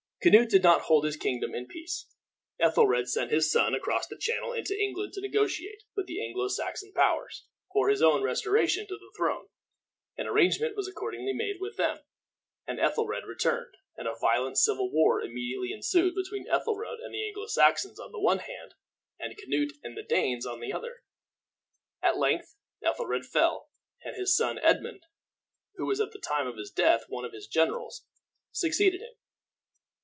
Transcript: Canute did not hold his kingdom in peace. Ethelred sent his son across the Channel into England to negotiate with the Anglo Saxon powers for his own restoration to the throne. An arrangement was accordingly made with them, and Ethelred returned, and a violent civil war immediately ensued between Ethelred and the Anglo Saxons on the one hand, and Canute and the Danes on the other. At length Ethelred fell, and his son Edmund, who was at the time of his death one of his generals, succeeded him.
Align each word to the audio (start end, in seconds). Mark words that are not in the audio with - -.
Canute 0.23 0.49
did 0.49 0.61
not 0.61 0.81
hold 0.81 1.03
his 1.03 1.17
kingdom 1.17 1.55
in 1.55 1.65
peace. 1.65 2.05
Ethelred 2.59 3.09
sent 3.09 3.31
his 3.31 3.51
son 3.51 3.73
across 3.73 4.05
the 4.05 4.15
Channel 4.19 4.53
into 4.53 4.79
England 4.79 5.13
to 5.13 5.19
negotiate 5.21 5.81
with 5.95 6.05
the 6.05 6.23
Anglo 6.23 6.47
Saxon 6.47 6.93
powers 6.93 7.47
for 7.73 7.89
his 7.89 8.03
own 8.03 8.21
restoration 8.21 8.85
to 8.85 8.97
the 8.97 9.11
throne. 9.17 9.47
An 10.17 10.27
arrangement 10.27 10.75
was 10.75 10.87
accordingly 10.87 11.33
made 11.33 11.55
with 11.59 11.75
them, 11.75 12.01
and 12.67 12.79
Ethelred 12.79 13.25
returned, 13.25 13.73
and 13.97 14.07
a 14.07 14.13
violent 14.13 14.59
civil 14.59 14.91
war 14.91 15.23
immediately 15.23 15.71
ensued 15.71 16.13
between 16.13 16.47
Ethelred 16.47 16.99
and 16.99 17.15
the 17.15 17.25
Anglo 17.25 17.47
Saxons 17.47 17.99
on 17.99 18.11
the 18.11 18.19
one 18.21 18.37
hand, 18.37 18.75
and 19.17 19.35
Canute 19.35 19.73
and 19.81 19.97
the 19.97 20.03
Danes 20.03 20.45
on 20.45 20.59
the 20.59 20.71
other. 20.71 20.97
At 22.03 22.19
length 22.19 22.53
Ethelred 22.83 23.25
fell, 23.25 23.71
and 24.03 24.15
his 24.15 24.37
son 24.37 24.59
Edmund, 24.59 25.01
who 25.77 25.87
was 25.87 25.99
at 25.99 26.11
the 26.11 26.19
time 26.19 26.45
of 26.45 26.57
his 26.57 26.69
death 26.69 27.05
one 27.09 27.25
of 27.25 27.33
his 27.33 27.47
generals, 27.47 28.05
succeeded 28.51 29.01
him. 29.01 29.13